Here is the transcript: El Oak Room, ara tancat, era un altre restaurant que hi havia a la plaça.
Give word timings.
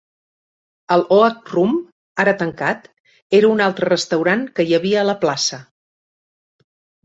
El 0.95 1.03
Oak 1.17 1.51
Room, 1.55 1.75
ara 2.25 2.33
tancat, 2.41 2.89
era 3.43 3.53
un 3.59 3.63
altre 3.69 3.91
restaurant 3.95 4.45
que 4.57 4.69
hi 4.69 4.77
havia 4.81 5.07
a 5.07 5.07
la 5.15 5.19
plaça. 5.25 5.65